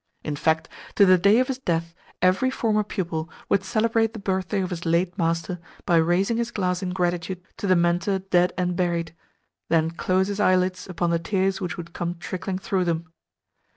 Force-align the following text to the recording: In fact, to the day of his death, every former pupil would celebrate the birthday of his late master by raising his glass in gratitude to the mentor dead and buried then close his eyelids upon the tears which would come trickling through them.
In 0.23 0.35
fact, 0.35 0.67
to 0.95 1.05
the 1.05 1.19
day 1.19 1.37
of 1.37 1.47
his 1.47 1.59
death, 1.59 1.93
every 2.23 2.49
former 2.49 2.83
pupil 2.83 3.29
would 3.49 3.63
celebrate 3.63 4.13
the 4.13 4.17
birthday 4.19 4.61
of 4.63 4.71
his 4.71 4.83
late 4.83 5.15
master 5.15 5.59
by 5.85 5.97
raising 5.97 6.37
his 6.37 6.49
glass 6.49 6.81
in 6.81 6.89
gratitude 6.89 7.43
to 7.57 7.67
the 7.67 7.75
mentor 7.75 8.17
dead 8.17 8.51
and 8.57 8.75
buried 8.75 9.13
then 9.69 9.91
close 9.91 10.27
his 10.27 10.39
eyelids 10.39 10.89
upon 10.89 11.11
the 11.11 11.19
tears 11.19 11.61
which 11.61 11.77
would 11.77 11.93
come 11.93 12.15
trickling 12.15 12.57
through 12.57 12.85
them. 12.85 13.09